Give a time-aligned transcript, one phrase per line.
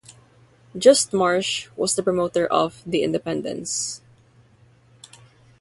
[0.75, 4.01] Just Marsh was the promoter of the "independence".